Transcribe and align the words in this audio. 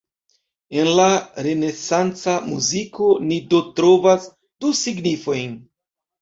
En 0.83 0.87
la 0.99 1.09
renesanca 1.47 2.35
muziko 2.45 3.11
ni 3.27 3.37
do 3.53 3.61
trovas 3.81 4.27
du 4.31 4.73
signifojn. 4.83 5.55